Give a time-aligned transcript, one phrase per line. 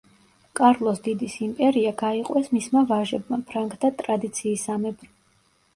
[0.59, 5.15] კარლოს დიდის იმპერია გაიყვეს მისმა ვაჟებმა ფრანკთა ტრადიციისამებრ.